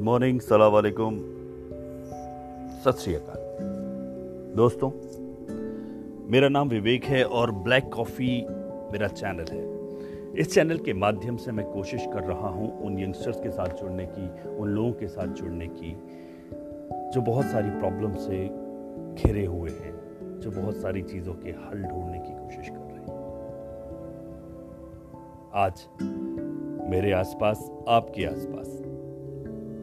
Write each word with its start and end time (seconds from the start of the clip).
Good 0.00 0.06
morning, 0.06 0.40
सलाम 0.40 1.18
सत 2.84 2.98
श्री 2.98 3.14
अकाल। 3.14 3.40
दोस्तों, 4.56 4.90
मेरा 6.30 6.48
नाम 6.48 6.68
विवेक 6.68 7.04
है 7.04 7.24
और 7.24 7.50
ब्लैक 7.50 7.92
कॉफ़ी 7.92 8.46
मेरा 8.92 9.08
चैनल 9.08 9.44
है। 9.52 9.60
इस 10.40 10.54
चैनल 10.54 10.78
के 10.78 10.92
माध्यम 10.92 11.36
से 11.36 11.52
मैं 11.52 11.66
कोशिश 11.66 12.06
कर 12.12 12.24
रहा 12.24 12.48
हूँ 12.48 12.82
उन 12.82 12.98
यंगस्टर्स 12.98 13.40
के 13.40 13.50
साथ 13.50 13.68
जुड़ने 13.68 14.06
की, 14.06 14.48
उन 14.48 14.68
लोगों 14.68 14.92
के 14.92 15.08
साथ 15.08 15.26
जुड़ने 15.26 15.66
की, 15.66 15.92
जो 17.14 17.20
बहुत 17.20 17.44
सारी 17.44 17.70
प्रॉब्लम 17.70 18.12
से 18.12 18.48
घिरे 19.22 19.46
हुए 19.46 19.70
हैं, 19.70 19.94
जो 20.40 20.50
बहुत 20.50 20.76
सारी 20.76 21.02
चीज़ों 21.02 21.34
के 21.34 21.50
हल 21.50 21.82
ढूँढने 21.82 22.18
की 22.18 22.32
कोशिश 22.32 22.68
कर 22.68 22.76
रहे 22.76 23.00
हैं। 23.00 23.18
आज 25.54 25.86
मेरे 26.90 27.12
आसपास, 27.12 27.70
आपके 27.88 28.24
आसपास 28.24 28.89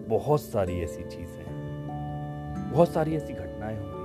बहुत 0.08 0.42
सारी 0.42 0.82
ऐसी 0.82 1.04
चीज़ें 1.04 1.46
हैं। 1.46 2.72
बहुत 2.74 2.90
सारी 2.90 3.16
ऐसी 3.16 3.34
घटनाएँ 3.34 3.78
हो 3.78 3.84
रही 3.84 3.92
हैं। 3.92 3.98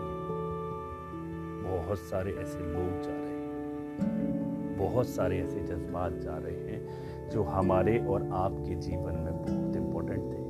बहुत 1.65 1.99
सारे 1.99 2.33
ऐसे 2.33 2.59
लोग 2.59 3.03
जा 3.03 3.11
रहे 3.11 3.33
हैं। 3.33 4.77
बहुत 4.79 5.07
सारे 5.07 5.39
ऐसे 5.39 5.61
जज्बात 5.61 6.13
जा 6.13 6.39
रहे 6.39 6.57
हैं 6.57 7.31
जो 7.31 7.43
हमारे 7.43 7.99
और 7.99 8.31
आपके 8.33 8.75
जीवन 8.75 9.15
में 9.15 9.43
बहुत 9.43 9.77
इंपॉर्टेंट 9.77 10.23
थे। 10.23 10.43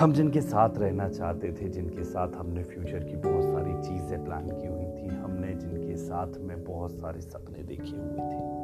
हम 0.00 0.12
जिनके 0.12 0.40
साथ 0.40 0.70
रहना 0.78 1.08
चाहते 1.08 1.52
थे, 1.52 1.68
जिनके 1.68 2.04
साथ 2.04 2.28
हमने 2.36 2.62
फ्यूचर 2.62 3.04
की 3.04 3.16
बहुत 3.16 3.44
सारी 3.44 3.82
चीज़ें 3.82 4.24
प्लान 4.24 4.46
की 4.46 4.66
हुई 4.66 4.84
थी, 4.84 5.08
हमने 5.16 5.54
जिनके 5.54 5.96
साथ 5.96 6.38
में 6.38 6.64
बहुत 6.64 6.92
सारे 6.92 7.20
सपने 7.20 7.62
देखे 7.62 7.96
हुए 7.96 8.18
थे। 8.18 8.61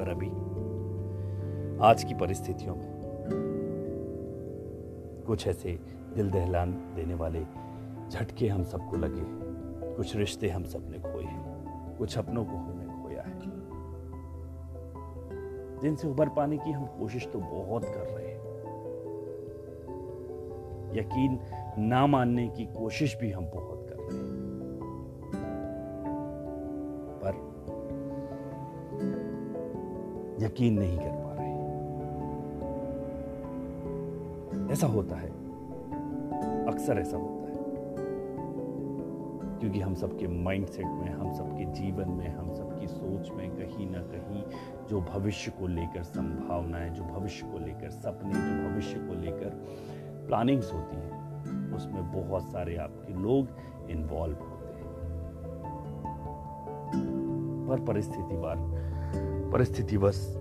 पर 0.00 0.08
अभी। 0.08 0.28
आज 1.84 2.04
की 2.04 2.14
परिस्थितियों 2.14 2.74
में। 2.74 3.00
कुछ 5.26 5.46
ऐसे 5.46 5.80
दिल 6.14 6.30
दहलान 6.30 6.72
देने 6.96 7.14
वाले 7.14 7.40
झटके 8.10 8.48
हम 8.48 8.62
सबको 8.62 8.96
लगे। 8.96 9.22
कुछ 9.96 10.16
रिश्ते 10.16 10.48
हम 10.48 10.64
सबने 10.64 10.98
खोए 10.98 11.24
हैं। 11.24 11.96
कुछ 11.96 12.18
अपनों 12.18 12.44
को 12.44 12.50
हमने 12.50 12.84
खोया 12.84 13.22
है। 13.22 13.40
जिनसे 15.78 16.08
उबर 16.08 16.28
पाने 16.28 16.58
की 16.58 16.72
हम 16.72 16.86
कोशिश 16.86 17.28
तो 17.32 17.38
बहुत 17.38 17.84
कर 17.84 18.06
रहे 18.06 18.28
हैं। 18.28 18.40
यकीन 20.98 21.40
ना 21.78 22.06
मानने 22.06 22.48
की 22.48 22.66
कोशिश 22.66 23.18
भी 23.20 23.30
हम 23.30 23.44
बहुत 23.44 23.89
यकीन 30.44 30.78
नहीं 30.78 30.98
कर 30.98 31.10
पा 31.10 31.34
रहे 31.34 31.50
ऐसा 34.72 34.86
होता 34.86 35.16
है। 35.16 35.28
अक्सर 36.66 36.98
ऐसा 36.98 37.16
होता 37.16 37.34
है। 37.34 37.40
क्योंकि 39.58 39.80
हम 39.80 39.94
सबके 39.94 40.26
माइंडसेट 40.26 40.86
में, 40.86 41.10
हम 41.10 41.32
सबके 41.32 41.64
जीवन 41.64 42.08
में, 42.08 42.28
हम 42.28 42.54
सबकी 42.54 42.86
सोच 42.86 43.30
में 43.30 43.50
कहीं 43.50 43.90
ना 43.90 43.98
कहीं 43.98 44.42
जो 44.88 45.00
भविष्य 45.00 45.50
को 45.50 45.66
लेकर 45.66 46.02
संभावनाएँ, 46.02 46.90
जो 46.90 47.04
भविष्य 47.04 47.46
को 47.46 47.58
लेकर 47.58 47.90
सपने, 47.90 48.32
जो 48.32 48.70
भविष्य 48.70 48.98
को 48.98 49.14
लेकर 49.14 49.64
प्लानिंग्स 50.26 50.74
होती 50.74 50.96
हैं, 50.96 51.30
उसमें 51.72 52.28
बहुत 52.28 52.42
सारे 52.42 52.76
आपके 52.76 53.12
लोग 53.12 53.48
इन्वॉल्व 53.90 54.36
होते 54.36 54.66
हैं। 54.66 54.90
पर 57.68 57.80
परिस्थिति 57.80 58.36
बार 58.36 58.89
परिस्थिति 59.52 59.98
बस 59.98 60.36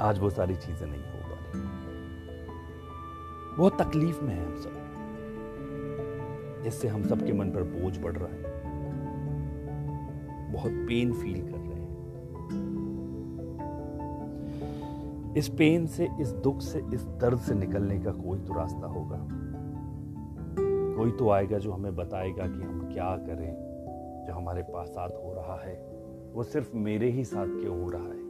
आज 0.00 0.18
वो 0.18 0.30
सारी 0.30 0.56
चीज़ें 0.56 0.86
नहीं 0.86 1.00
हो 1.00 1.18
पा 1.22 1.36
रही। 1.38 1.62
बहुत 3.56 3.82
तकलीफ़ 3.82 4.20
में 4.20 4.34
है 4.34 4.46
हम 4.46 4.56
सब। 4.56 4.82
जिससे 6.64 6.88
हम 6.88 7.04
सबके 7.04 7.32
मन 7.32 7.46
पर 7.50 7.62
बोझ 7.62 7.98
बढ़ 7.98 8.12
रहा 8.12 8.28
है। 8.28 8.62
बहुत 10.52 10.72
पेन 10.72 11.12
फील 11.12 11.42
कर 11.42 11.58
रहे 11.58 11.58
हैं। 11.58 11.82
इस 15.36 15.48
पेन 15.48 15.86
से, 15.86 16.08
इस 16.20 16.32
दुख 16.32 16.60
से, 16.60 16.82
इस 16.94 17.04
दर्द 17.04 17.38
से 17.38 17.54
निकलने 17.54 17.98
का 17.98 18.12
कोई 18.12 18.38
तो 18.38 18.54
रास्ता 18.54 18.86
होगा। 18.86 19.28
कोई 20.96 21.10
तो 21.10 21.30
आएगा 21.30 21.58
जो 21.58 21.72
हमें 21.72 21.96
बताएगा 21.96 22.46
कि 22.46 22.62
हम 22.62 22.90
क्या 22.92 23.16
करें, 23.16 23.54
जो 24.26 24.34
हमारे 24.34 24.62
पास 24.62 24.88
साथ 24.88 25.08
हो 25.08 25.34
रहा 25.34 25.60
है। 25.62 25.91
वो 26.34 26.42
सिर्फ़ 26.42 26.76
मेरे 26.76 27.10
ही 27.10 27.24
साथ 27.24 27.46
क्यों 27.46 27.82
हो 27.82 27.90
रहा 27.90 28.02
है? 28.02 28.22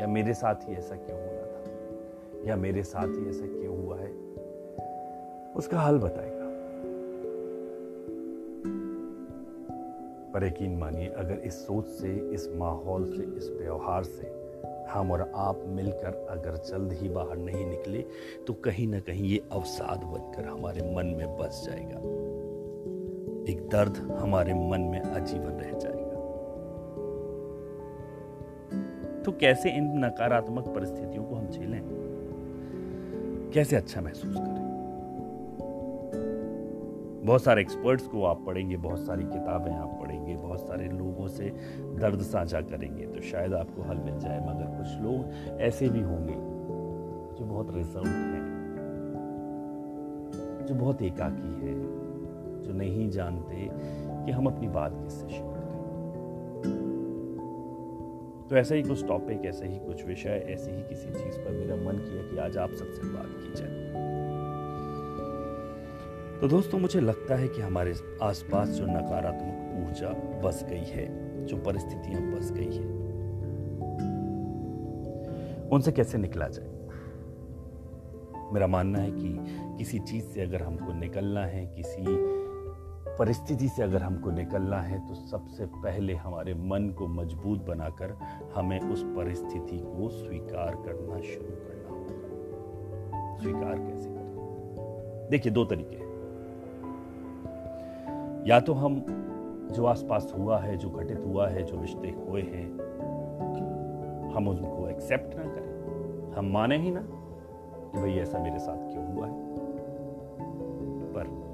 या 0.00 0.06
मेरे 0.06 0.34
साथ 0.34 0.54
ही 0.54 0.74
ऐसा 0.74 0.96
क्यों 0.96 1.18
हो 1.18 1.26
रहा 1.26 1.46
था? 1.46 2.48
या 2.48 2.56
मेरे 2.56 2.82
साथ 2.82 3.08
ही 3.08 3.28
ऐसा 3.28 3.46
क्यों 3.46 3.84
हुआ 3.84 3.98
है? 3.98 4.10
उसका 5.56 5.80
हल 5.80 5.98
बताएगा। 5.98 6.38
पर 10.32 10.46
यकीन 10.46 10.76
मानिए, 10.76 11.08
अगर 11.08 11.34
इस 11.34 11.66
सोच 11.66 11.86
से, 11.86 12.14
इस 12.14 12.52
माहौल 12.56 13.04
से, 13.04 13.36
इस 13.36 13.50
व्यवहार 13.60 14.04
से 14.04 14.38
हम 14.90 15.10
और 15.10 15.32
आप 15.34 15.62
मिलकर 15.66 16.26
अगर 16.30 16.56
जल्द 16.56 16.92
ही 16.92 17.08
बाहर 17.08 17.36
नहीं 17.36 17.66
निकले 17.66 18.04
तो 18.46 18.52
कहीं 18.52 18.88
ना 18.88 19.00
कहीं 19.00 19.24
ये 19.24 19.42
अवसाद 19.52 19.98
बनकर 19.98 20.44
हमारे 20.44 20.94
मन 20.94 21.06
में 21.06 21.38
बस 21.38 21.66
जाएगा। 21.66 21.98
एक 23.52 23.68
दर्द 23.72 23.96
हमारे 23.96 24.54
मन 24.54 24.80
में 24.80 25.00
आजीवन 25.02 25.52
रह 25.52 25.78
जाएगा। 25.78 25.97
तो 29.28 29.32
कैसे 29.32 29.70
इन 29.70 30.04
नकारात्मक 30.04 30.68
परिस्थितियों 30.68 31.24
को 31.24 31.34
हम 31.34 31.48
झेलें? 31.48 31.80
कैसे 33.54 33.76
अच्छा 33.76 34.00
महसूस 34.00 34.34
करें? 34.36 34.62
बहुत 37.26 37.42
सारे 37.42 37.62
एक्सपर्ट्स 37.62 38.06
को 38.06 38.24
आप 38.24 38.40
पढ़ेंगे, 38.46 38.76
बहुत 38.76 39.00
सारी 39.06 39.24
किताबें 39.24 39.72
आप 39.72 39.98
पढ़ेंगे, 40.02 40.36
बहुत 40.36 40.60
सारे 40.60 40.88
लोगों 40.88 41.28
से 41.28 41.44
दर्द 42.00 42.22
साझा 42.22 42.60
करेंगे 42.60 43.06
तो 43.06 43.20
शायद 43.20 43.54
आपको 43.54 43.82
हल 43.82 43.96
मिल 43.96 44.18
जाए, 44.18 44.38
मगर 44.40 44.66
कुछ 44.78 44.88
लोग 45.00 45.60
ऐसे 45.60 45.88
भी 45.88 46.00
होंगे 46.00 46.34
जो 47.38 47.44
बहुत 47.44 47.74
रिज़र्व 47.74 48.06
हैं, 48.06 48.44
जो 50.68 50.74
बहुत 50.74 51.02
एकाकी 51.02 51.66
है, 51.66 51.74
जो 52.62 52.72
नहीं 52.72 53.10
जानते 53.10 53.68
कि 54.24 54.32
हम 54.32 54.46
अपनी 54.46 54.68
बात 54.68 54.92
किससे 54.94 55.28
शेयर 55.28 55.67
तो 58.50 58.56
ऐसा 58.56 58.74
ही 58.74 58.82
कुछ 58.82 59.06
टॉपिक 59.06 59.44
ऐसे 59.44 59.66
ही 59.66 59.78
कुछ 59.78 60.04
विषय, 60.04 60.46
ऐसी 60.48 60.70
ही 60.70 60.82
किसी 60.82 61.10
चीज़ 61.10 61.38
पर 61.38 61.50
मेरा 61.50 61.76
मन 61.76 61.98
किया 61.98 62.22
कि 62.22 62.38
आज 62.38 62.56
आप 62.56 62.70
सबसे 62.70 63.02
बात 63.02 63.26
की 63.26 63.52
जाए। 63.54 63.88
तो 66.40 66.48
दोस्तों, 66.48 66.78
मुझे 66.78 67.00
लगता 67.00 67.34
है 67.34 67.48
कि 67.48 67.60
हमारे 67.60 67.94
आसपास 68.22 68.68
जो 68.68 68.86
नकारात्मक 68.86 69.86
ऊर्जा 69.86 70.40
बस 70.40 70.66
गई 70.70 70.84
है, 70.84 71.06
जो 71.46 71.56
परिस्थितियाँ 71.56 72.22
बस 72.22 72.52
गई 72.52 72.76
है, 72.76 72.86
उनसे 75.68 75.92
कैसे 75.92 76.18
निकला 76.18 76.48
जाए? 76.48 76.68
मेरा 78.52 78.66
मानना 78.66 78.98
है 78.98 79.10
कि 79.10 79.36
किसी 79.78 79.98
चीज़ 79.98 80.24
से 80.24 80.40
अगर 80.40 80.62
हमको 80.62 80.92
निकलना 80.92 81.44
है, 81.46 81.66
किसी 81.66 82.02
परिस्थिति 83.18 83.68
से 83.68 83.82
अगर 83.82 84.02
हमको 84.02 84.30
निकलना 84.30 84.80
है 84.80 85.08
तो 85.08 85.14
सबसे 85.14 85.66
पहले 85.66 86.14
हमारे 86.14 86.54
मन 86.54 86.94
को 86.98 87.06
मज़बूत 87.06 87.66
बनाकर 87.66 88.16
हमें 88.54 88.80
उस 88.80 89.02
परिस्थिति 89.02 89.78
को 89.78 90.08
स्वीकार 90.08 90.74
करना 90.74 91.20
शुरू 91.20 91.48
करना 91.48 91.88
होगा। 91.88 93.38
स्वीकार 93.38 93.78
कैसे 93.78 94.10
करें? 94.10 95.28
देखिए, 95.30 95.52
दो 95.52 95.64
तरीके 95.64 95.96
हैं। 95.96 96.08
या 98.46 98.60
तो 98.60 98.72
हम 98.72 99.04
जो 99.72 99.84
आसपास 99.84 100.34
हुआ 100.38 100.58
है, 100.58 100.76
जो 100.76 100.90
घटित 100.90 101.24
हुआ 101.26 101.48
है, 101.48 101.62
जो 101.62 101.80
रिश्ते 101.80 102.08
हुए 102.08 102.42
हैं, 102.42 102.72
हम 104.32 104.48
उनको 104.48 104.88
एक्सेप्ट 104.88 105.36
ना 105.36 105.42
करें। 105.42 105.68
हम 106.32 106.46
माने 106.46 106.78
ही 106.78 106.90
ना 106.90 107.00
कि 107.92 107.98
भाई 107.98 108.12
ऐसा 108.12 108.38
मेरे 108.38 108.58
साथ 108.58 108.92
क्यों 108.92 109.14
हुआ 109.14 109.26
है। 109.26 109.34
पर 111.12 111.47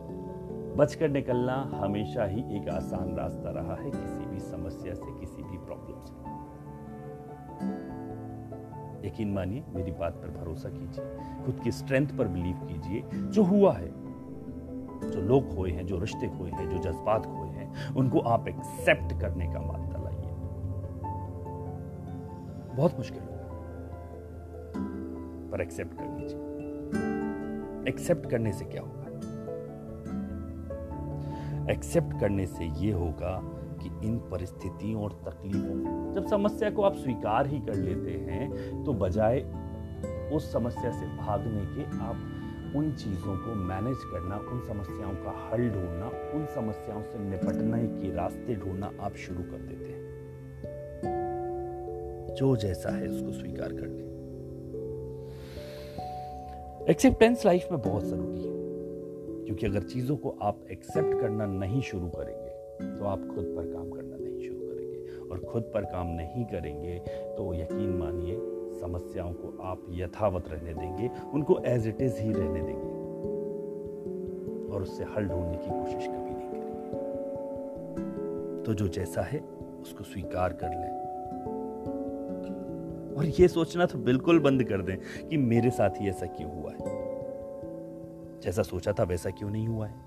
बचकर 0.76 1.09
निकलना 1.09 1.71
हमेशा 1.75 2.25
ही 2.25 2.41
एक 2.56 2.69
आसान 2.69 3.17
रास्ता 3.17 3.50
रहा 3.50 3.75
है, 3.75 3.91
किसी 3.91 4.26
भी 4.26 4.38
समस्या 4.38 4.94
से, 4.94 5.21
किसी 5.21 5.43
भी 5.43 5.59
प्रॉब्लम 5.59 6.05
से। 6.05 6.15
यकीन 9.09 9.32
मानिए, 9.32 9.65
मेरी 9.75 9.93
बात 9.93 10.12
पर 10.12 10.29
भरोसा 10.29 10.69
कीजिए, 10.69 11.05
खुद 11.44 11.61
की 11.65 11.71
स्ट्रेंथ 11.73 12.09
पर 12.19 12.29
बिलीव 12.29 12.56
कीजिए, 12.56 13.03
जो 13.15 13.43
हुआ 13.43 13.73
है, 13.75 13.88
जो 15.11 15.21
लोग 15.21 15.56
खोए 15.56 15.71
हैं, 15.71 15.87
जो 15.87 15.99
रिश्ते 15.99 16.29
खोए 16.29 16.50
हैं, 16.50 16.71
जो 16.71 16.79
जज्बात 16.79 17.27
खोए 17.27 17.49
हैं, 17.49 17.94
उनको 17.94 18.19
आप 18.19 18.49
एक्सेप्ट 18.49 19.20
करने 19.20 19.47
का 19.47 19.61
मानता 19.61 20.03
लाइए। 20.03 20.31
बहुत 22.77 22.97
मुश्किल 22.99 23.23
होगा, 23.23 23.49
पर 25.53 25.61
एक्सेप्ट 25.61 25.94
कर 25.99 26.06
लीजिए। 26.19 26.38
एक्सेप्ट 27.88 28.31
करने 28.31 28.53
से 28.53 28.65
क्या 28.65 28.82
होगा? 28.82 28.94
एक्सेप्ट 31.71 32.21
करने 32.21 32.47
से 32.47 32.65
यह 32.65 32.97
होगा 32.97 33.41
कि 33.83 34.07
इन 34.07 34.19
परिस्थितियों 34.19 35.03
और 35.03 35.13
तकलीफों 35.13 36.13
जब 36.13 36.27
समस्या 36.27 36.71
को 36.71 36.83
आप 36.83 36.95
स्वीकार 36.95 37.47
ही 37.47 37.61
कर 37.61 37.75
लेते 37.75 38.11
हैं 38.11 38.85
तो 38.85 38.93
बजाय 38.93 39.41
उस 40.33 40.53
समस्या 40.53 40.91
से 40.91 41.07
भागने 41.07 41.77
के 41.77 41.83
आप 41.99 42.41
उन 42.77 42.93
चीज़ों 42.93 43.37
को 43.37 43.55
मैनेज 43.55 43.97
करना, 43.99 44.37
उन 44.37 44.61
समस्याओं 44.61 45.15
का 45.15 45.49
हल 45.53 45.71
ढूंढना, 45.71 46.07
उन 46.07 46.47
समस्याओं 46.55 47.03
से 47.03 47.19
निपटने 47.19 48.03
के 48.03 48.15
रास्ते 48.15 48.55
ढूंढना 48.55 48.91
आप 49.01 49.15
शुरू 49.15 49.43
कर 49.43 49.59
देते 49.59 49.93
हैं। 49.93 50.15
जो 52.35 52.57
जैसा 52.57 52.97
है 52.97 53.09
उसको 53.09 53.33
स्वीकार 53.33 53.69
कर 53.73 53.87
ले। 53.87 54.15
एक्सेप्टेंस 56.91 57.47
लाइफ 57.47 57.69
में 57.73 57.81
बहुत 57.81 58.05
ज़रूरी 58.05 58.45
है। 58.45 58.64
क्योंकि 59.44 59.67
अगर 59.67 59.82
चीज़ों 59.82 60.17
को 60.17 60.31
आप 60.43 60.67
एक्सेप्ट 60.70 61.20
करना 61.20 61.46
नहीं 61.46 61.81
शुरू 61.82 62.08
करेंगे 62.08 62.99
तो 62.99 63.05
आप 63.05 63.26
खुद 63.35 63.44
पर 63.56 63.73
काम 63.73 63.91
करना 63.91 64.17
नहीं 64.17 64.49
शुरू 64.49 64.61
करेंगे। 64.61 65.29
और 65.29 65.38
खुद 65.52 65.62
पर 65.75 65.85
काम 65.85 66.06
नहीं 66.06 66.44
करेंगे 66.44 66.99
तो 67.37 67.55
यकीन 67.55 67.91
मानिए, 67.91 68.37
समस्याओं 68.81 69.32
को 69.32 69.49
आप 69.62 69.87
यथावत 69.91 70.49
रहने 70.49 70.75
देंगे, 70.75 71.11
उनको 71.35 71.58
एज 71.67 71.88
इट 71.88 72.00
इज़ 72.00 72.20
ही 72.20 72.32
रहने 72.32 72.62
देंगे। 72.62 72.93
और 74.73 74.82
उससे 74.82 75.05
हल 75.05 75.29
ढूँढने 75.29 75.56
की 75.56 75.70
कोशिश 75.70 76.06
कभी 76.06 76.35
नहीं 76.35 76.49
करेंगे। 76.50 76.82
तो 78.62 78.75
जो 78.75 78.88
जैसा 78.88 79.23
है, 79.23 79.41
उसको 79.82 80.05
स्वीकार 80.05 80.52
कर 80.52 80.70
लें। 80.70 80.93
और 83.17 83.26
ये 83.41 83.49
सोचना 83.49 83.87
तो 83.87 83.99
बिल्कुल 83.99 84.38
बंद 84.41 84.64
कर 84.64 84.82
दें 84.82 84.96
कि 85.29 85.37
मेरे 85.37 85.70
साथ 85.70 85.91
ही 85.91 86.08
ऐसा 86.08 86.26
क्यों 86.26 86.50
हुआ 86.52 86.70
है। 86.70 86.84
जैसा 88.44 88.62
सोचा 88.62 88.93
था 88.93 89.02
वैसा 89.02 89.31
क्यों 89.31 89.50
नहीं 89.50 89.69
हुआ 89.69 89.87
है? 89.87 90.00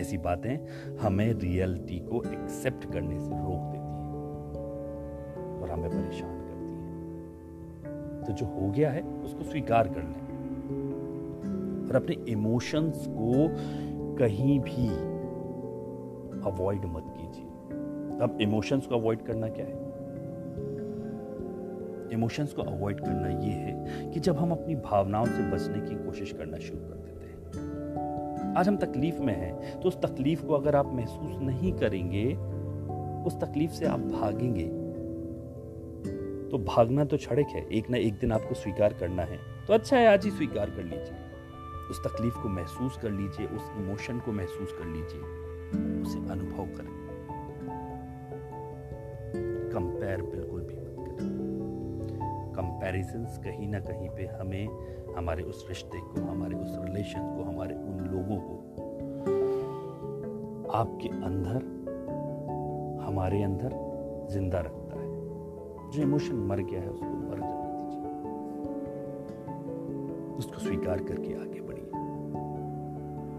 ऐसी 0.00 0.18
बातें 0.18 0.66
हमें 0.96 1.32
रियलिटी 1.32 1.98
को 1.98 2.22
एक्सेप्ट 2.22 2.92
करने 2.92 3.20
से 3.20 3.30
रोक 3.30 3.60
देती 3.62 3.78
हैं 3.78 5.62
और 5.62 5.70
हमें 5.70 5.90
परेशान 5.90 6.38
करती 6.38 6.64
हैं। 6.64 8.24
तो 8.24 8.32
जो 8.32 8.46
हो 8.46 8.70
गया 8.70 8.90
है, 8.90 9.02
उसको 9.02 9.44
स्वीकार 9.44 9.88
कर 9.88 10.02
लें। 10.02 10.32
और 11.88 11.96
अपने 11.96 12.16
इमोशंस 12.28 13.06
को 13.08 13.32
कहीं 14.16 14.60
भी 14.60 14.88
अवॉइड 16.50 16.84
मत 16.84 17.04
कीजिए। 17.08 17.46
अब 18.22 18.38
इमोशंस 18.40 18.86
को 18.86 18.94
अवॉइड 18.94 19.22
करना 19.22 19.48
क्या 19.48 19.66
है? 19.66 19.91
इमोशंस 22.12 22.52
को 22.52 22.62
अवॉइड 22.62 23.00
करना 23.00 23.28
ये 23.28 23.52
है 23.52 24.10
कि 24.10 24.20
जब 24.20 24.36
हम 24.36 24.50
अपनी 24.50 24.74
भावनाओं 24.74 25.24
से 25.24 25.50
बचने 25.50 25.88
की 25.88 25.94
कोशिश 26.06 26.32
करना 26.32 26.58
शुरू 26.58 26.80
कर 26.80 26.94
देते 26.94 27.26
हैं। 27.26 28.54
आज 28.58 28.68
हम 28.68 28.76
तकलीफ़ 28.76 29.20
में 29.20 29.34
हैं 29.36 29.80
तो 29.80 29.88
उस 29.88 29.96
तकलीफ़ 29.96 30.44
को 30.46 30.54
अगर 30.54 30.76
आप 30.76 30.92
महसूस 30.92 31.36
नहीं 31.40 31.72
करेंगे, 31.72 32.24
उस 33.26 33.40
तकलीफ़ 33.40 33.70
से 33.70 33.86
आप 33.86 34.00
भागेंगे। 34.00 34.68
तो 36.50 36.58
भागना 36.58 37.04
तो 37.04 37.16
छड़क 37.16 37.46
है, 37.46 37.66
एक 37.68 37.90
ना 37.90 37.96
एक 37.96 38.14
दिन 38.14 38.32
आपको 38.32 38.54
स्वीकार 38.54 38.92
करना 38.92 39.22
है। 39.22 39.38
तो 39.68 39.74
अच्छा 39.74 39.96
है, 39.96 40.06
आज 40.06 40.24
ही 40.24 40.30
स्वीकार 40.30 40.70
कर 40.70 40.82
लीजिए। 40.82 41.16
उस 41.90 42.00
तकलीफ़ 42.06 42.38
को 42.42 42.48
महसूस 42.48 42.96
कर 42.96 43.10
लीजिए, 43.10 43.46
उस 43.46 43.62
इमोशन 43.76 44.18
को 44.18 44.32
महसूस 44.32 44.72
कर 44.72 44.86
लीजिए, 44.86 45.22
उसे 46.02 46.18
अनुभव 46.30 46.64
करें। 46.64 47.02
कंपेयर 49.72 50.22
बिल्कुल 50.22 50.61
कंपैरिजंस 52.52 53.38
कहीं 53.38 53.68
ना 53.68 53.80
कहीं 53.80 54.08
पे 54.08 54.26
हमें, 54.32 54.66
हमारे 55.16 55.42
उस 55.44 55.66
रिश्ते 55.68 55.98
को, 56.00 56.20
हमारे 56.22 56.56
उस 56.56 56.78
रिलेशन 56.78 57.34
को, 57.36 57.42
हमारे 57.42 57.74
उन 57.74 57.98
लोगों 58.06 58.38
को, 58.40 58.54
आपके 60.72 61.08
अंदर, 61.24 61.58
हमारे 63.02 63.42
अंदर 63.42 63.70
ज़िंदा 64.30 64.60
रखता 64.60 64.96
है। 64.96 65.08
जो 65.90 66.02
इमोशन 66.02 66.36
मर 66.48 66.60
गया 66.62 66.80
है, 66.80 66.88
उसको 66.88 67.06
मर 67.06 67.38
जाने 67.40 67.70
दीजिए। 67.78 68.10
उसको 70.38 70.58
स्वीकार 70.60 71.02
करके 71.02 71.34
आगे 71.34 71.60
बढ़िए। 71.60 71.90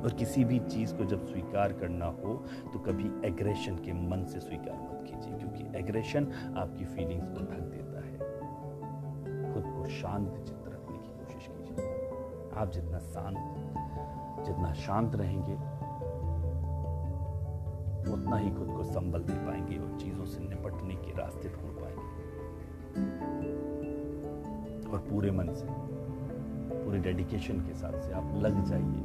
और 0.03 0.13
किसी 0.19 0.43
भी 0.43 0.59
चीज़ 0.61 0.93
को 0.95 1.05
जब 1.05 1.25
स्वीकार 1.25 1.73
करना 1.73 2.05
हो 2.05 2.33
तो 2.73 2.79
कभी 2.79 3.05
एग्रेशन 3.27 3.75
के 3.75 3.93
मन 4.09 4.23
से 4.25 4.39
स्वीकार 4.39 4.75
मत 4.75 5.03
कीजिए, 5.07 5.33
क्योंकि 5.37 5.63
एग्रेशन 5.79 6.23
आपकी 6.57 6.85
फीलिंग्स 6.85 7.27
को 7.27 7.39
ढक 7.43 7.61
देता 7.71 7.92
शांत 9.89 10.29
चित्त 10.29 10.67
रखने 10.67 10.97
की 10.97 11.09
कोशिश 11.09 11.47
कीजिए। 11.47 12.09
आप 12.55 12.71
जितना 12.71 12.99
शांत 12.99 13.37
जितना 14.45 14.73
शांत 14.73 15.15
रहेंगे, 15.15 15.53
उतना 18.13 18.37
ही 18.37 18.51
खुद 18.51 18.67
को 18.67 18.83
संबल 18.83 19.19
दे 19.23 19.33
पाएँगे 19.33 19.77
और 19.77 19.99
चीज़ों 19.99 20.25
से 20.25 20.39
निपटने 20.39 20.95
के 20.95 21.11
रास्ते 21.11 21.49
ढूंढ 21.49 21.71
पाएँगे। 21.75 22.23
और 24.91 24.99
पूरे 24.99 25.31
मन 25.31 25.53
से, 25.53 25.67
पूरे 26.85 26.99
डेडिकेशन 26.99 27.59
के 27.59 27.73
साथ 27.73 28.01
से 28.01 28.13
आप 28.13 28.33
लग 28.35 28.65
जाइए 28.65 29.03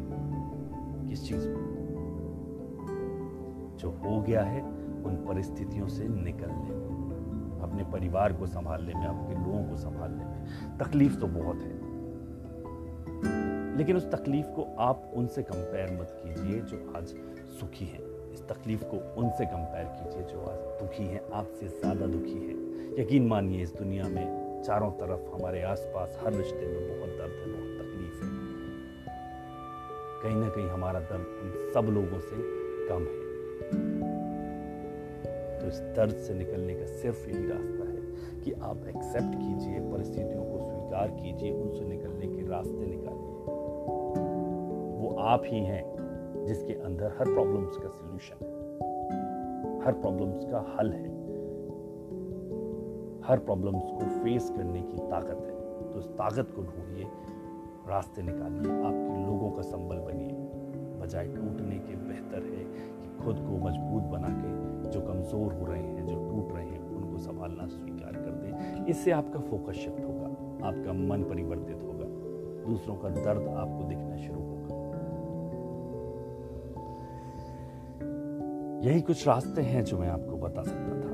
किस 1.09 1.29
चीज़ 1.29 1.49
में। 1.49 1.79
जो 3.79 3.91
हो 3.91 4.23
गया 4.23 4.43
है, 4.43 4.63
उन 5.05 5.25
परिस्थितियों 5.29 5.89
से 5.89 6.09
निकलने 6.09 6.75
में। 6.75 6.88
अपने 7.69 7.85
परिवार 7.85 8.33
को 8.33 8.47
संभालने 8.47 8.95
में 8.95 9.07
आपके 9.07 9.35
लोगों 9.35 9.71
को 9.71 9.77
संभालने 9.77 10.25
में। 10.25 10.47
तकलीफ़ 10.79 11.17
तो 11.17 11.27
बहुत 11.27 11.57
है। 11.57 11.89
लेकिन 13.77 13.97
उस 13.97 14.11
तकलीफ़ 14.11 14.47
को 14.47 14.77
आप 14.79 15.11
उनसे 15.15 15.43
कंपेयर 15.43 16.01
मत 16.01 16.23
कीजिए 16.25 16.61
जो 16.61 16.93
आज 16.97 17.07
सुखी 17.61 17.85
हैं। 17.85 18.33
इस 18.33 18.49
तकलीफ़ 18.49 18.85
को 18.85 19.21
उनसे 19.21 19.47
कंपेयर 19.47 19.85
कीजिए 19.85 20.23
जो 20.23 20.41
आज 20.41 20.59
दुखी 20.59 21.05
हैं, 21.05 21.31
आपसे 21.33 21.69
ज़्यादा 21.69 22.07
दुखी 22.07 22.33
हैं। 22.33 22.69
यकीन 22.99 23.27
मानिए, 23.27 23.63
इस 23.63 23.75
दुनिया 23.75 24.05
में 24.05 24.63
चारों 24.63 24.91
तरफ़ 24.91 25.41
हमारे 25.41 25.63
आसपास, 25.63 26.19
हर 26.23 26.33
रिश्ते 26.33 26.67
में 26.67 26.89
बहुत 26.89 27.11
दर्द 27.11 27.31
है, 27.31 27.47
बहुत 27.47 27.87
तकलीफ़ 27.87 28.25
है। 28.25 28.49
कहीं 30.23 30.43
ना 30.43 30.49
कहीं 30.49 30.69
हमारा 30.69 31.01
दर्द 31.01 31.27
उन 31.27 31.71
सब 31.75 31.91
लोगों 31.91 32.21
से 32.21 32.37
कम 32.89 33.03
है। 33.03 34.08
इस 35.69 35.81
दर्द 35.81 36.15
से 36.15 36.35
निकलने 36.35 36.75
का 36.75 36.87
सिर्फ़ 36.87 37.31
यही 37.31 37.47
रास्ता 37.49 37.91
है 37.91 37.99
कि 38.41 38.53
आप 38.53 38.77
एक्सेप्ट 38.77 39.35
कीजिए, 39.35 39.81
परिस्थितियों 39.81 40.45
को 40.45 40.59
स्वीकार 40.59 41.09
कीजिए, 41.09 41.53
उनसे 41.53 41.85
निकलने 41.85 42.27
के 42.27 42.49
रास्ते 42.49 42.87
निकालिए। 42.87 43.45
वो 45.03 45.17
आप 45.19 45.43
ही 45.45 45.59
हैं 45.59 45.99
जिसके 46.47 46.73
अंदर 46.73 47.07
हर 47.07 47.25
प्रॉब्लम्स 47.25 47.77
का 47.77 47.89
सलूशन 47.89 48.47
है। 48.47 48.59
हर 49.81 49.93
प्रॉब्लम्स 49.93 50.45
का 50.45 50.77
हल 50.79 50.93
है। 50.93 51.09
हर 53.23 53.39
प्रॉब्लम्स 53.39 53.83
को 53.85 54.01
फेस 54.01 54.51
करने 54.57 54.83
की 54.83 54.99
ताकत 54.99 55.43
है। 55.47 55.93
तो 55.93 55.99
उस 55.99 56.09
ताकत 56.09 56.51
को 56.57 56.63
ढूंढिए, 56.63 57.05
रास्ते 57.89 58.23
निकालिए, 58.23 58.73
आपके 58.73 59.27
लोगों 59.27 59.51
का 59.51 59.63
संबल 59.63 59.97
बनिए। 59.97 60.33
बजाय 61.01 61.27
टूटने 61.27 61.79
के 61.79 61.97
बेहतर 61.97 62.43
है 62.43 62.98
खुद 63.25 63.37
को 63.37 63.59
मज़बूत 63.59 64.03
बना 64.03 64.29
के 64.29 64.91
जो 64.91 65.01
कमज़ोर 65.01 65.53
हो 65.53 65.67
रहे 65.67 65.83
हैं, 65.83 66.07
जो 66.07 66.15
टूट 66.15 66.53
रहे 66.53 66.67
हैं, 66.67 66.81
उनको 66.91 67.19
संभालना 67.19 67.67
स्वीकार 67.67 68.13
कर 68.13 68.31
दें। 68.31 68.87
इससे 68.87 69.11
आपका 69.11 69.41
फोकस 69.41 69.75
शिफ्ट 69.75 70.05
होगा, 70.05 70.27
आपका 70.69 70.93
मन 70.93 71.23
परिवर्तित 71.23 71.83
होगा, 71.83 72.07
दूसरों 72.69 72.97
का 72.97 73.09
दर्द 73.09 73.49
आपको 73.49 73.85
दिखना 73.85 74.17
शुरू 74.17 74.41
होगा। 74.41 74.57
यही 78.85 79.01
कुछ 79.01 79.27
रास्ते 79.29 79.63
हैं 79.63 79.85
जो 79.85 79.99
मैं 79.99 80.09
आपको 80.09 80.37
बता 80.37 80.63
सकता 80.63 81.01
था। 81.01 81.13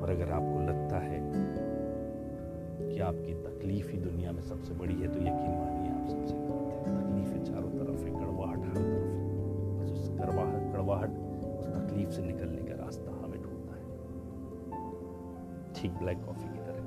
और 0.00 0.10
अगर 0.10 0.30
आपको 0.32 0.60
लगता 0.60 0.98
है 0.98 1.20
कि 2.88 2.98
आपकी 3.00 3.34
तकलीफ़ 3.34 3.90
ही 3.90 3.98
दुनिया 3.98 4.32
में 4.32 4.42
सबसे 4.42 4.74
बड़ी 4.74 4.94
है 4.94 5.08
तो 5.08 5.18
यकीन 5.20 5.54
मानिए 5.58 5.90
आप 5.92 6.08
सबसे 6.08 6.34
गलत 6.34 6.66
है। 6.72 6.94
तकलीफें 6.96 7.44
चारों 7.44 7.70
तरफ़ 7.70 8.04
है, 8.04 8.10
कड़वाहट 8.10 8.58
हर 8.58 8.74
तरफ़ 8.74 9.07
उस 10.18 10.24
कड़वाहट 10.24 10.72
कड़वाहट 10.72 11.10
तकलीफ़ 11.74 12.10
से 12.10 12.22
निकलने 12.22 12.62
का 12.62 12.84
रास्ता 12.84 13.10
हमें 13.10 13.42
ढूंढना 13.42 13.72
है। 13.72 13.84
ठीक 15.74 15.92
ब्लैक 15.92 16.24
कॉफ़ी 16.24 16.48
की 16.48 16.58
तरह। 16.58 16.78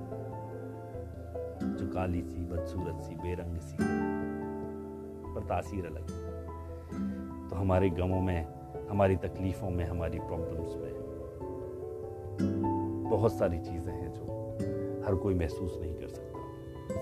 जो 1.75 1.93
काली 1.93 2.21
सी, 2.21 2.45
बदसूरत 2.45 3.01
सी, 3.01 3.15
बेरंग 3.15 3.57
सी, 3.57 3.77
पर 5.33 5.45
तासीर 5.49 5.85
अलग 5.85 6.07
तो 7.49 7.55
हमारे 7.55 7.89
गमों 7.89 8.21
में, 8.21 8.47
हमारी 8.89 9.15
तकलीफों 9.15 9.69
में, 9.69 9.85
हमारी 9.85 10.19
प्रॉब्लम्स 10.19 10.75
में 10.75 10.91
बहुत 13.09 13.33
सारी 13.33 13.59
चीज़ें 13.59 13.93
हैं 13.93 14.13
जो 14.13 14.23
हर 15.07 15.15
कोई 15.15 15.33
महसूस 15.33 15.77
नहीं 15.81 15.95
कर 15.95 16.07
सकता। 16.07 16.39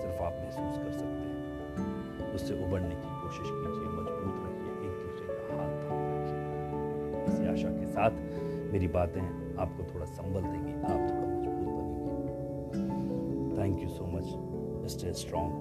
सिर्फ़ 0.00 0.22
आप 0.22 0.32
महसूस 0.32 0.84
कर 0.84 0.92
सकते 0.92 1.06
हैं। 1.06 2.34
उससे 2.34 2.66
उबरने 2.66 2.94
की 2.94 3.22
कोशिश 3.22 3.46
कीजिए 3.46 3.99
साथ 7.90 8.10
मेरी 8.72 8.88
बातें 8.88 9.22
आपको 9.56 9.94
थोड़ा 9.94 10.06
संबल 10.06 10.40
देंगी, 10.40 10.72
आप 10.72 11.00
थोड़ा 11.10 11.26
मज़बूत 11.26 11.58
बनेंगे। 11.66 13.62
Thank 13.62 13.82
you 13.82 13.88
so 13.88 14.04
much 14.06 14.90
stay 14.90 15.12
strong 15.12 15.52